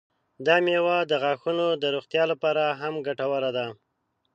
[0.45, 3.67] دا میوه د غاښونو د روغتیا لپاره هم ګټوره ده.